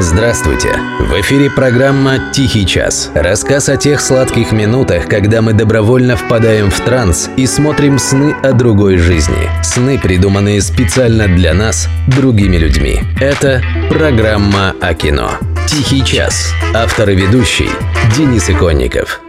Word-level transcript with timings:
Здравствуйте! 0.00 0.76
В 0.98 1.20
эфире 1.20 1.50
программа 1.50 2.32
«Тихий 2.32 2.66
час». 2.66 3.12
Рассказ 3.14 3.68
о 3.68 3.76
тех 3.76 4.00
сладких 4.00 4.50
минутах, 4.50 5.06
когда 5.06 5.40
мы 5.40 5.52
добровольно 5.52 6.16
впадаем 6.16 6.70
в 6.70 6.80
транс 6.80 7.30
и 7.36 7.46
смотрим 7.46 8.00
сны 8.00 8.34
о 8.42 8.52
другой 8.52 8.96
жизни. 8.98 9.48
Сны, 9.62 9.98
придуманные 10.00 10.60
специально 10.62 11.28
для 11.28 11.54
нас, 11.54 11.88
другими 12.08 12.56
людьми. 12.56 13.02
Это 13.20 13.62
программа 13.88 14.74
о 14.80 14.94
кино. 14.94 15.30
«Тихий 15.68 16.04
час». 16.04 16.52
Автор 16.74 17.10
и 17.10 17.14
ведущий 17.14 17.70
Денис 18.16 18.50
Иконников. 18.50 19.20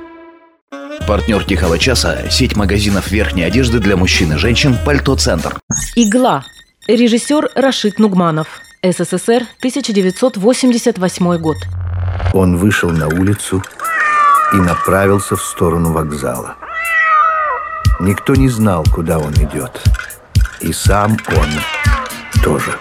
Партнер 1.08 1.44
«Тихого 1.44 1.78
часа»– 1.78 2.24
сеть 2.32 2.56
магазинов 2.56 3.12
верхней 3.12 3.44
одежды 3.44 3.80
для 3.80 3.98
мужчин 3.98 4.34
и 4.34 4.38
женщин 4.38 4.76
«Пальто-центр». 4.84 5.60
Игла. 5.96 6.44
Режиссер 6.88 7.52
Рашид 7.54 8.00
Нугманов. 8.00 8.65
СССР, 8.92 9.48
1988 9.60 11.38
год. 11.38 11.58
Он 12.34 12.58
вышел 12.58 12.90
на 12.90 13.08
улицу 13.08 13.64
и 14.54 14.58
направился 14.58 15.36
в 15.36 15.42
сторону 15.42 15.92
вокзала. 15.92 16.56
Никто 18.00 18.36
не 18.36 18.50
знал, 18.50 18.84
куда 18.94 19.18
он 19.18 19.34
идет. 19.34 19.82
И 20.60 20.72
сам 20.74 21.18
он 21.30 22.42
тоже. 22.44 22.78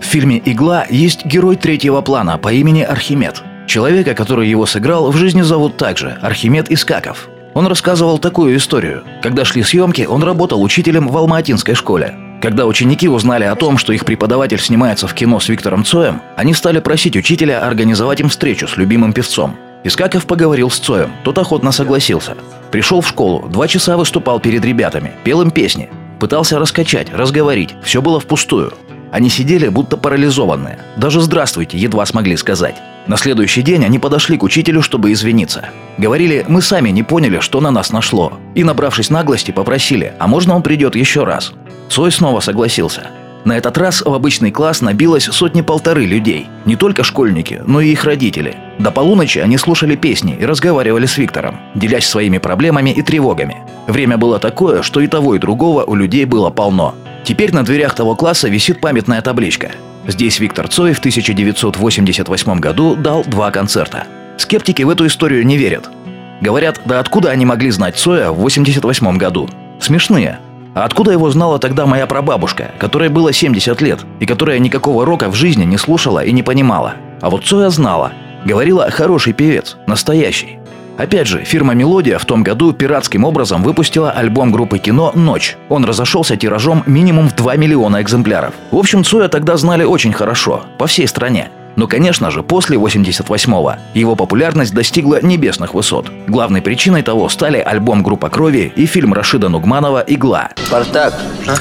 В 0.00 0.04
фильме 0.04 0.40
«Игла» 0.44 0.86
есть 0.88 1.24
герой 1.24 1.56
третьего 1.56 2.00
плана 2.00 2.38
по 2.38 2.52
имени 2.52 2.82
Архимед. 2.82 3.42
Человека, 3.66 4.14
который 4.14 4.48
его 4.48 4.66
сыграл, 4.66 5.10
в 5.10 5.16
жизни 5.16 5.42
зовут 5.42 5.76
также 5.76 6.18
Архимед 6.22 6.70
Искаков. 6.70 7.28
Он 7.54 7.66
рассказывал 7.66 8.18
такую 8.18 8.56
историю. 8.56 9.02
Когда 9.22 9.44
шли 9.44 9.62
съемки, 9.62 10.02
он 10.02 10.22
работал 10.22 10.62
учителем 10.62 11.08
в 11.08 11.16
Алма-Атинской 11.16 11.74
школе. 11.74 12.23
Когда 12.44 12.66
ученики 12.66 13.08
узнали 13.08 13.44
о 13.44 13.54
том, 13.54 13.78
что 13.78 13.94
их 13.94 14.04
преподаватель 14.04 14.60
снимается 14.60 15.08
в 15.08 15.14
кино 15.14 15.40
с 15.40 15.48
Виктором 15.48 15.82
Цоем, 15.82 16.20
они 16.36 16.52
стали 16.52 16.78
просить 16.78 17.16
учителя 17.16 17.66
организовать 17.66 18.20
им 18.20 18.28
встречу 18.28 18.68
с 18.68 18.76
любимым 18.76 19.14
певцом. 19.14 19.56
Искаков 19.82 20.26
поговорил 20.26 20.68
с 20.68 20.78
Цоем, 20.78 21.10
тот 21.24 21.38
охотно 21.38 21.72
согласился. 21.72 22.36
Пришел 22.70 23.00
в 23.00 23.08
школу, 23.08 23.48
два 23.48 23.66
часа 23.66 23.96
выступал 23.96 24.40
перед 24.40 24.62
ребятами, 24.62 25.12
пел 25.24 25.40
им 25.40 25.50
песни. 25.50 25.88
Пытался 26.20 26.58
раскачать, 26.58 27.10
разговорить, 27.14 27.74
все 27.82 28.02
было 28.02 28.20
впустую. 28.20 28.74
Они 29.10 29.30
сидели 29.30 29.68
будто 29.68 29.96
парализованные. 29.96 30.80
Даже 30.98 31.22
«здравствуйте» 31.22 31.78
едва 31.78 32.04
смогли 32.04 32.36
сказать. 32.36 32.76
На 33.06 33.18
следующий 33.18 33.62
день 33.62 33.84
они 33.84 33.98
подошли 33.98 34.38
к 34.38 34.42
учителю, 34.42 34.80
чтобы 34.80 35.12
извиниться. 35.12 35.68
Говорили, 35.98 36.44
мы 36.48 36.62
сами 36.62 36.88
не 36.88 37.02
поняли, 37.02 37.40
что 37.40 37.60
на 37.60 37.70
нас 37.70 37.92
нашло. 37.92 38.38
И, 38.54 38.64
набравшись 38.64 39.10
наглости, 39.10 39.50
попросили, 39.50 40.14
а 40.18 40.26
можно 40.26 40.56
он 40.56 40.62
придет 40.62 40.96
еще 40.96 41.24
раз. 41.24 41.52
Цой 41.90 42.10
снова 42.10 42.40
согласился. 42.40 43.08
На 43.44 43.58
этот 43.58 43.76
раз 43.76 44.00
в 44.00 44.14
обычный 44.14 44.50
класс 44.50 44.80
набилось 44.80 45.24
сотни-полторы 45.24 46.06
людей. 46.06 46.46
Не 46.64 46.76
только 46.76 47.04
школьники, 47.04 47.62
но 47.66 47.82
и 47.82 47.90
их 47.90 48.04
родители. 48.04 48.56
До 48.78 48.90
полуночи 48.90 49.38
они 49.38 49.58
слушали 49.58 49.96
песни 49.96 50.34
и 50.40 50.46
разговаривали 50.46 51.04
с 51.04 51.18
Виктором, 51.18 51.60
делясь 51.74 52.06
своими 52.06 52.38
проблемами 52.38 52.88
и 52.88 53.02
тревогами. 53.02 53.58
Время 53.86 54.16
было 54.16 54.38
такое, 54.38 54.80
что 54.80 55.00
и 55.00 55.08
того, 55.08 55.34
и 55.34 55.38
другого 55.38 55.84
у 55.84 55.94
людей 55.94 56.24
было 56.24 56.48
полно. 56.48 56.94
Теперь 57.22 57.52
на 57.52 57.64
дверях 57.64 57.94
того 57.94 58.16
класса 58.16 58.48
висит 58.48 58.80
памятная 58.80 59.20
табличка. 59.20 59.72
Здесь 60.06 60.38
Виктор 60.38 60.68
Цой 60.68 60.92
в 60.92 60.98
1988 60.98 62.60
году 62.60 62.94
дал 62.94 63.24
два 63.24 63.50
концерта. 63.50 64.04
Скептики 64.36 64.82
в 64.82 64.90
эту 64.90 65.06
историю 65.06 65.46
не 65.46 65.56
верят. 65.56 65.88
Говорят, 66.42 66.80
да 66.84 67.00
откуда 67.00 67.30
они 67.30 67.46
могли 67.46 67.70
знать 67.70 67.96
Цоя 67.96 68.30
в 68.30 68.36
88 68.36 69.16
году? 69.16 69.48
Смешные. 69.80 70.40
А 70.74 70.84
откуда 70.84 71.12
его 71.12 71.30
знала 71.30 71.58
тогда 71.58 71.86
моя 71.86 72.06
прабабушка, 72.06 72.72
которой 72.78 73.08
было 73.08 73.32
70 73.32 73.80
лет, 73.80 74.04
и 74.20 74.26
которая 74.26 74.58
никакого 74.58 75.06
рока 75.06 75.30
в 75.30 75.34
жизни 75.34 75.64
не 75.64 75.78
слушала 75.78 76.22
и 76.22 76.32
не 76.32 76.42
понимала? 76.42 76.94
А 77.22 77.30
вот 77.30 77.44
Цоя 77.44 77.70
знала. 77.70 78.12
Говорила, 78.44 78.90
хороший 78.90 79.32
певец, 79.32 79.76
настоящий. 79.86 80.58
Опять 80.96 81.26
же, 81.26 81.42
фирма 81.42 81.74
«Мелодия» 81.74 82.18
в 82.18 82.24
том 82.24 82.44
году 82.44 82.72
пиратским 82.72 83.24
образом 83.24 83.62
выпустила 83.62 84.12
альбом 84.12 84.52
группы 84.52 84.78
кино 84.78 85.10
«Ночь». 85.14 85.56
Он 85.68 85.84
разошелся 85.84 86.36
тиражом 86.36 86.84
минимум 86.86 87.28
в 87.28 87.34
2 87.34 87.56
миллиона 87.56 88.00
экземпляров. 88.00 88.54
В 88.70 88.76
общем, 88.76 89.02
Цоя 89.02 89.28
тогда 89.28 89.56
знали 89.56 89.82
очень 89.82 90.12
хорошо, 90.12 90.64
по 90.78 90.86
всей 90.86 91.08
стране. 91.08 91.50
Но, 91.74 91.88
конечно 91.88 92.30
же, 92.30 92.44
после 92.44 92.76
88-го 92.76 93.74
его 93.94 94.14
популярность 94.14 94.72
достигла 94.72 95.18
небесных 95.20 95.74
высот. 95.74 96.08
Главной 96.28 96.62
причиной 96.62 97.02
того 97.02 97.28
стали 97.28 97.58
альбом 97.58 98.04
«Группа 98.04 98.30
крови» 98.30 98.72
и 98.76 98.86
фильм 98.86 99.12
Рашида 99.12 99.48
Нугманова 99.48 100.04
«Игла». 100.06 100.50
Спартак, 100.66 101.14
а? 101.48 101.56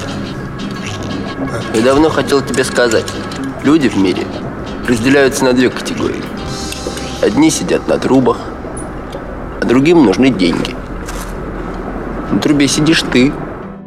я 1.76 1.82
давно 1.82 2.10
хотел 2.10 2.42
тебе 2.42 2.64
сказать. 2.64 3.06
Люди 3.64 3.88
в 3.88 3.98
мире 3.98 4.28
разделяются 4.88 5.44
на 5.44 5.54
две 5.54 5.72
категории. 5.72 6.22
Одни 7.24 7.50
сидят 7.50 7.88
на 7.88 7.98
трубах, 7.98 8.53
а 9.64 9.66
другим 9.66 10.06
нужны 10.06 10.30
деньги. 10.30 10.76
На 12.32 12.40
трубе 12.40 12.68
сидишь 12.68 13.04
ты. 13.04 13.32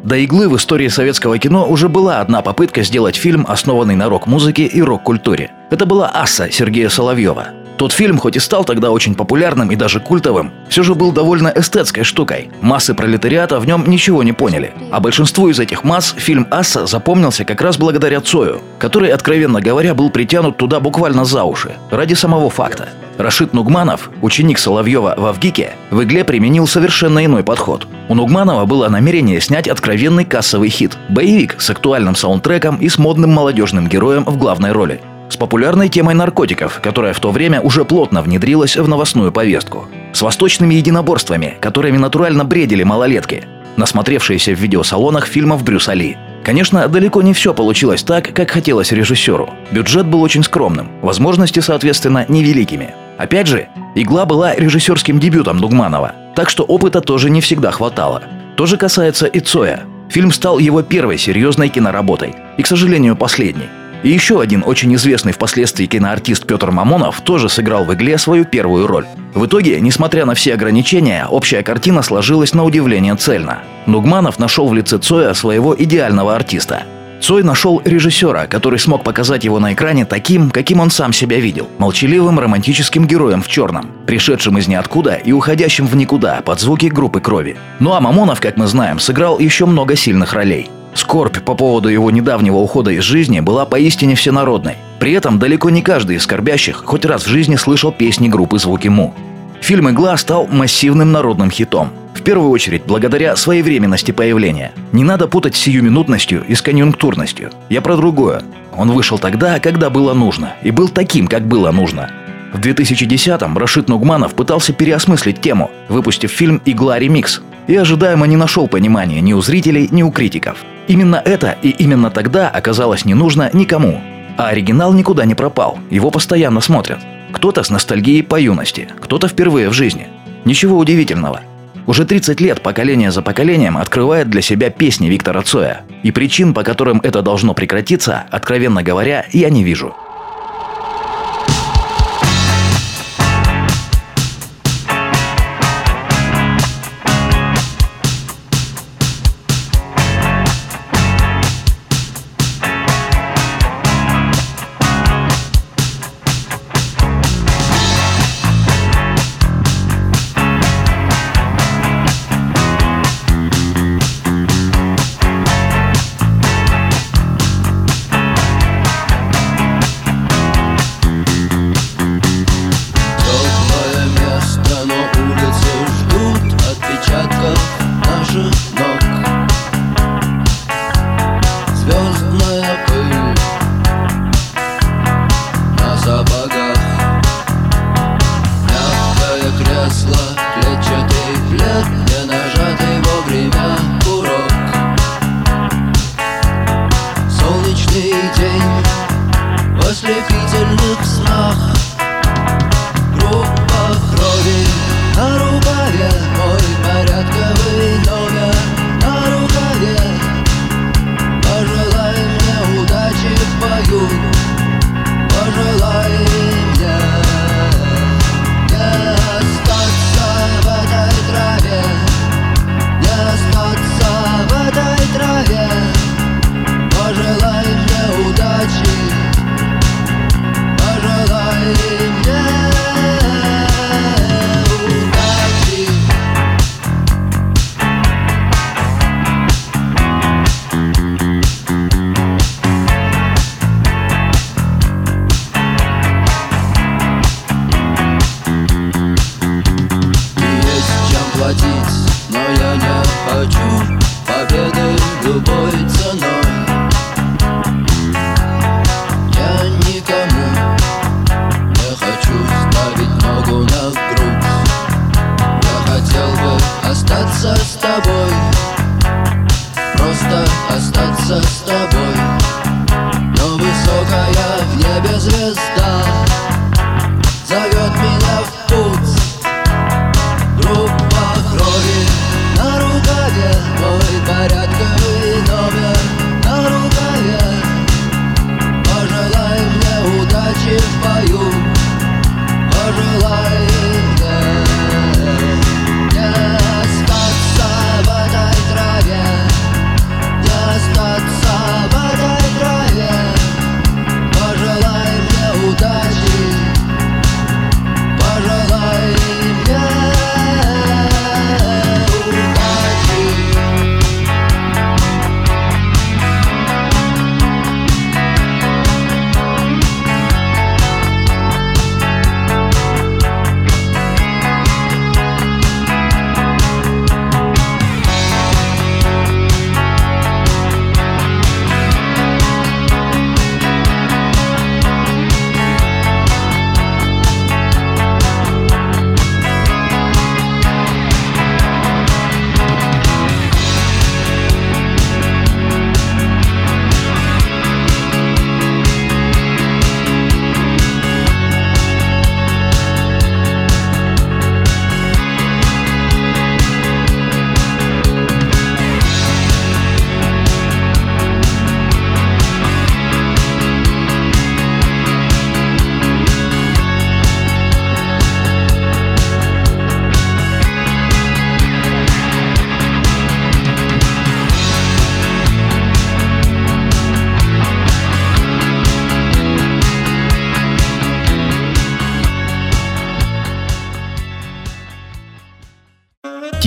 До 0.03 0.15
иглы 0.15 0.49
в 0.49 0.55
истории 0.55 0.87
советского 0.87 1.37
кино 1.37 1.69
уже 1.69 1.87
была 1.87 2.19
одна 2.19 2.41
попытка 2.41 2.81
сделать 2.81 3.15
фильм, 3.15 3.45
основанный 3.47 3.95
на 3.95 4.09
рок-музыке 4.09 4.65
и 4.65 4.81
рок-культуре. 4.81 5.51
Это 5.69 5.85
была 5.85 6.07
«Асса» 6.07 6.49
Сергея 6.49 6.89
Соловьева. 6.89 7.49
Тот 7.77 7.91
фильм, 7.91 8.17
хоть 8.17 8.35
и 8.35 8.39
стал 8.39 8.65
тогда 8.65 8.89
очень 8.89 9.13
популярным 9.13 9.69
и 9.69 9.75
даже 9.75 9.99
культовым, 9.99 10.51
все 10.67 10.81
же 10.81 10.95
был 10.95 11.11
довольно 11.11 11.53
эстетской 11.55 12.03
штукой. 12.03 12.49
Массы 12.61 12.95
пролетариата 12.95 13.59
в 13.59 13.67
нем 13.67 13.83
ничего 13.87 14.23
не 14.23 14.33
поняли. 14.33 14.73
А 14.91 14.99
большинству 14.99 15.47
из 15.49 15.59
этих 15.59 15.83
масс 15.83 16.15
фильм 16.17 16.47
«Асса» 16.49 16.87
запомнился 16.87 17.45
как 17.45 17.61
раз 17.61 17.77
благодаря 17.77 18.19
Цою, 18.21 18.61
который, 18.79 19.11
откровенно 19.11 19.61
говоря, 19.61 19.93
был 19.93 20.09
притянут 20.09 20.57
туда 20.57 20.79
буквально 20.79 21.23
за 21.23 21.43
уши, 21.43 21.73
ради 21.91 22.15
самого 22.15 22.49
факта. 22.49 22.89
Рашид 23.17 23.53
Нугманов, 23.53 24.11
ученик 24.21 24.59
Соловьева 24.59 25.15
в 25.17 25.25
Авгике, 25.25 25.71
в 25.89 26.03
игле 26.03 26.23
применил 26.23 26.67
совершенно 26.67 27.25
иной 27.25 27.43
подход. 27.43 27.87
У 28.09 28.13
Нугманова 28.13 28.65
было 28.65 28.87
намерение 28.89 29.41
снять 29.41 29.67
откровенный 29.67 30.23
кассовый 30.23 30.69
хит– 30.69 30.97
боевик 31.09 31.55
с 31.59 31.69
актуальным 31.69 32.15
саундтреком 32.15 32.77
и 32.77 32.89
с 32.89 32.99
модным 32.99 33.31
молодежным 33.31 33.87
героем 33.87 34.23
в 34.23 34.37
главной 34.37 34.71
роли. 34.71 35.01
С 35.29 35.35
популярной 35.35 35.89
темой 35.89 36.13
наркотиков, 36.13 36.79
которая 36.81 37.13
в 37.13 37.19
то 37.19 37.31
время 37.31 37.59
уже 37.59 37.85
плотно 37.85 38.21
внедрилась 38.21 38.77
в 38.77 38.87
новостную 38.87 39.31
повестку. 39.31 39.87
С 40.13 40.21
восточными 40.21 40.75
единоборствами, 40.75 41.57
которыми 41.59 41.97
натурально 41.97 42.45
бредили 42.45 42.83
малолетки. 42.83 43.43
Насмотревшиеся 43.77 44.51
в 44.53 44.59
видеосалонах 44.59 45.25
фильмов 45.25 45.63
Брюса 45.63 45.93
Ли. 45.93 46.17
Конечно, 46.43 46.87
далеко 46.87 47.21
не 47.21 47.33
все 47.33 47.53
получилось 47.53 48.03
так, 48.03 48.31
как 48.33 48.51
хотелось 48.51 48.91
режиссеру. 48.91 49.49
Бюджет 49.71 50.05
был 50.05 50.21
очень 50.21 50.43
скромным, 50.43 50.89
возможности, 51.01 51.59
соответственно, 51.59 52.25
невеликими. 52.29 52.93
Опять 53.17 53.47
же, 53.47 53.67
«Игла» 53.95 54.25
была 54.25 54.55
режиссерским 54.55 55.19
дебютом 55.19 55.59
Дугманова, 55.59 56.13
так 56.35 56.49
что 56.49 56.63
опыта 56.63 57.01
тоже 57.01 57.29
не 57.29 57.41
всегда 57.41 57.71
хватало. 57.71 58.21
То 58.55 58.65
же 58.65 58.77
касается 58.77 59.25
и 59.25 59.39
Цоя. 59.39 59.81
Фильм 60.09 60.31
стал 60.31 60.59
его 60.59 60.83
первой 60.83 61.17
серьезной 61.17 61.69
киноработой, 61.69 62.35
и, 62.57 62.63
к 62.63 62.67
сожалению, 62.67 63.15
последней. 63.15 63.69
И 64.03 64.09
еще 64.09 64.39
один 64.39 64.63
очень 64.65 64.93
известный 64.93 65.31
впоследствии 65.31 65.87
киноартист 65.87 66.45
Петр 66.45 66.69
Мамонов 66.69 67.19
тоже 67.21 67.49
сыграл 67.49 67.83
в 67.83 67.93
«Игле» 67.93 68.19
свою 68.19 68.45
первую 68.45 68.85
роль. 68.85 69.07
В 69.33 69.47
итоге, 69.47 69.81
несмотря 69.81 70.25
на 70.25 70.35
все 70.35 70.53
ограничения, 70.53 71.25
общая 71.27 71.63
картина 71.63 72.03
сложилась 72.03 72.53
на 72.53 72.63
удивление 72.63 73.15
цельно. 73.15 73.59
Нугманов 73.87 74.37
нашел 74.37 74.67
в 74.67 74.73
лице 74.75 74.99
Цоя 74.99 75.33
своего 75.33 75.75
идеального 75.75 76.35
артиста– 76.35 76.83
Цой 77.27 77.43
нашел 77.43 77.81
режиссера, 77.83 78.47
который 78.47 78.79
смог 78.79 79.03
показать 79.03 79.43
его 79.43 79.59
на 79.59 79.73
экране 79.73 80.05
таким, 80.05 80.49
каким 80.49 80.79
он 80.79 80.89
сам 80.89 81.11
себя 81.11 81.41
видел. 81.41 81.67
Молчаливым 81.77 82.39
романтическим 82.39 83.05
героем 83.05 83.41
в 83.41 83.49
черном, 83.49 83.91
пришедшим 84.05 84.57
из 84.57 84.69
ниоткуда 84.69 85.15
и 85.15 85.33
уходящим 85.33 85.87
в 85.87 85.95
никуда 85.97 86.41
под 86.41 86.61
звуки 86.61 86.85
группы 86.85 87.19
крови. 87.19 87.57
Ну 87.81 87.91
а 87.91 87.99
Мамонов, 87.99 88.39
как 88.39 88.55
мы 88.55 88.65
знаем, 88.67 88.97
сыграл 88.99 89.39
еще 89.39 89.65
много 89.65 89.97
сильных 89.97 90.31
ролей. 90.31 90.69
Скорбь 90.93 91.41
по 91.41 91.53
поводу 91.53 91.89
его 91.89 92.09
недавнего 92.11 92.59
ухода 92.59 92.91
из 92.91 93.03
жизни 93.03 93.41
была 93.41 93.65
поистине 93.65 94.15
всенародной. 94.15 94.77
При 94.97 95.11
этом 95.11 95.37
далеко 95.37 95.69
не 95.69 95.81
каждый 95.81 96.15
из 96.15 96.23
скорбящих 96.23 96.83
хоть 96.85 97.03
раз 97.03 97.25
в 97.25 97.27
жизни 97.27 97.57
слышал 97.57 97.91
песни 97.91 98.29
группы 98.29 98.57
«Звуки 98.57 98.87
Му». 98.87 99.13
Фильм 99.61 99.89
«Игла» 99.89 100.15
стал 100.17 100.47
массивным 100.47 101.11
народным 101.11 101.51
хитом. 101.51 101.91
В 102.13 102.21
первую 102.21 102.49
очередь, 102.49 102.83
благодаря 102.85 103.35
своевременности 103.35 104.11
появления. 104.11 104.71
Не 104.91 105.03
надо 105.03 105.27
путать 105.27 105.55
сиюминутностью 105.55 106.43
и 106.47 106.55
с 106.55 106.61
конъюнктурностью. 106.61 107.51
Я 107.69 107.81
про 107.81 107.95
другое. 107.95 108.41
Он 108.75 108.91
вышел 108.91 109.19
тогда, 109.19 109.59
когда 109.59 109.89
было 109.89 110.13
нужно, 110.13 110.53
и 110.63 110.71
был 110.71 110.89
таким, 110.89 111.27
как 111.27 111.47
было 111.47 111.71
нужно. 111.71 112.09
В 112.53 112.59
2010-м 112.59 113.57
Рашид 113.57 113.89
Нугманов 113.89 114.33
пытался 114.33 114.73
переосмыслить 114.73 115.41
тему, 115.41 115.69
выпустив 115.89 116.31
фильм 116.31 116.61
«Игла 116.65 116.97
ремикс», 116.97 117.41
и 117.67 117.75
ожидаемо 117.75 118.25
не 118.27 118.37
нашел 118.37 118.67
понимания 118.67 119.19
ни 119.19 119.33
у 119.33 119.41
зрителей, 119.41 119.89
ни 119.91 120.01
у 120.01 120.11
критиков. 120.11 120.57
Именно 120.87 121.21
это 121.23 121.57
и 121.61 121.69
именно 121.69 122.09
тогда 122.09 122.49
оказалось 122.49 123.03
не 123.03 123.13
нужно 123.13 123.49
никому. 123.53 124.01
А 124.37 124.47
оригинал 124.47 124.93
никуда 124.93 125.25
не 125.25 125.35
пропал, 125.35 125.77
его 125.89 126.09
постоянно 126.09 126.61
смотрят. 126.61 126.99
Кто-то 127.31 127.63
с 127.63 127.69
ностальгией 127.69 128.23
по 128.23 128.39
юности, 128.39 128.87
кто-то 128.99 129.27
впервые 129.27 129.69
в 129.69 129.73
жизни. 129.73 130.07
Ничего 130.45 130.77
удивительного. 130.77 131.41
Уже 131.85 132.05
30 132.05 132.41
лет 132.41 132.61
поколение 132.61 133.11
за 133.11 133.21
поколением 133.21 133.77
открывает 133.77 134.29
для 134.29 134.41
себя 134.41 134.69
песни 134.69 135.07
Виктора 135.07 135.41
Цоя. 135.41 135.81
И 136.03 136.11
причин, 136.11 136.53
по 136.53 136.63
которым 136.63 136.99
это 137.01 137.21
должно 137.21 137.53
прекратиться, 137.53 138.25
откровенно 138.29 138.83
говоря, 138.83 139.25
я 139.31 139.49
не 139.49 139.63
вижу. 139.63 139.95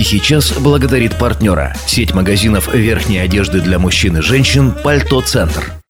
Тихий 0.01 0.19
час 0.19 0.51
благодарит 0.53 1.15
партнера. 1.19 1.75
Сеть 1.85 2.15
магазинов 2.15 2.73
верхней 2.73 3.19
одежды 3.19 3.61
для 3.61 3.77
мужчин 3.77 4.17
и 4.17 4.21
женщин 4.21 4.73
«Пальто 4.83 5.21
Центр». 5.21 5.61
Это 5.61 5.80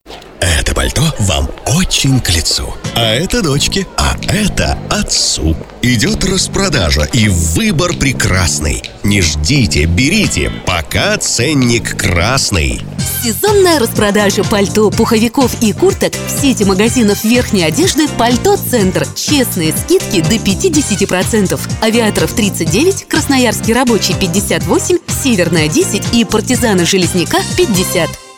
пальто 0.82 1.14
вам 1.20 1.48
очень 1.66 2.18
к 2.18 2.30
лицу. 2.30 2.74
А 2.96 3.14
это 3.14 3.40
дочке, 3.40 3.86
а 3.96 4.16
это 4.26 4.76
отцу. 4.90 5.56
Идет 5.80 6.24
распродажа 6.24 7.02
и 7.12 7.28
выбор 7.28 7.92
прекрасный. 7.94 8.82
Не 9.04 9.22
ждите, 9.22 9.84
берите, 9.84 10.50
пока 10.66 11.16
ценник 11.18 11.96
красный. 11.96 12.80
Сезонная 13.22 13.78
распродажа 13.78 14.42
пальто, 14.42 14.90
пуховиков 14.90 15.54
и 15.62 15.72
курток 15.72 16.14
в 16.14 16.40
сети 16.40 16.64
магазинов 16.64 17.22
верхней 17.22 17.62
одежды 17.62 18.08
«Пальто 18.08 18.56
Центр». 18.56 19.06
Честные 19.14 19.72
скидки 19.72 20.20
до 20.20 20.34
50%. 20.34 21.60
Авиаторов 21.80 22.32
39, 22.32 23.06
Красноярский 23.06 23.72
рабочий 23.72 24.14
58, 24.14 24.98
Северная 25.22 25.68
10 25.68 26.12
и 26.12 26.24
партизаны 26.24 26.84
Железняка 26.86 27.38
50. 27.56 28.31